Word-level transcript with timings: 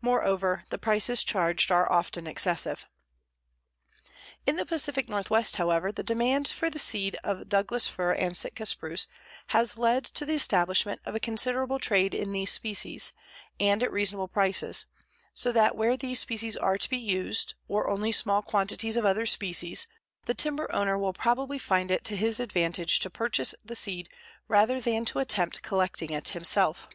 Moreover, 0.00 0.64
the 0.70 0.76
prices 0.76 1.22
charged 1.22 1.70
are 1.70 1.88
often 1.88 2.26
excessive. 2.26 2.88
In 4.44 4.56
the 4.56 4.66
Pacific 4.66 5.08
Northwest, 5.08 5.54
however, 5.54 5.92
the 5.92 6.02
demand 6.02 6.48
for 6.48 6.68
seed 6.76 7.14
of 7.22 7.48
Douglas 7.48 7.86
fir 7.86 8.12
and 8.14 8.36
Sitka 8.36 8.66
spruce 8.66 9.06
has 9.54 9.78
led 9.78 10.04
to 10.06 10.26
the 10.26 10.32
establishment 10.34 11.00
of 11.04 11.14
a 11.14 11.20
considerable 11.20 11.78
trade 11.78 12.12
in 12.12 12.32
these 12.32 12.50
species, 12.50 13.12
and 13.60 13.84
at 13.84 13.92
reasonable 13.92 14.26
prices, 14.26 14.86
so 15.32 15.52
that 15.52 15.76
where 15.76 15.96
these 15.96 16.18
species 16.18 16.56
are 16.56 16.76
to 16.76 16.90
be 16.90 16.98
used, 16.98 17.54
or 17.68 17.88
only 17.88 18.10
small 18.10 18.42
quantities 18.42 18.96
of 18.96 19.04
other 19.06 19.26
species, 19.26 19.86
the 20.24 20.34
timber 20.34 20.74
owner 20.74 20.98
will 20.98 21.12
probably 21.12 21.60
find 21.60 21.92
it 21.92 22.02
to 22.02 22.16
his 22.16 22.40
advantage 22.40 22.98
to 22.98 23.08
purchase 23.08 23.54
the 23.64 23.76
seed 23.76 24.08
rather 24.48 24.80
than 24.80 25.04
to 25.04 25.20
attempt 25.20 25.62
collecting 25.62 26.10
it 26.10 26.30
himself. 26.30 26.88